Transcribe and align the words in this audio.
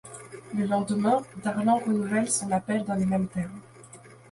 Le 0.55 0.65
lendemain, 0.65 1.21
Darlan 1.43 1.77
renouvelle 1.77 2.27
son 2.27 2.51
appel 2.51 2.83
dans 2.85 2.95
les 2.95 3.05
mêmes 3.05 3.27
termes. 3.27 3.61